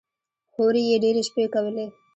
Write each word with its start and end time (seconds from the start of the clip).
هورې 0.55 0.81
يې 0.89 0.95
ډېرې 1.03 1.21
شپې 1.27 1.45
کولې. 1.53 1.85